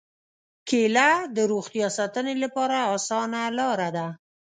[0.67, 4.07] کېله د روغتیا ساتنې لپاره اسانه لاره ده.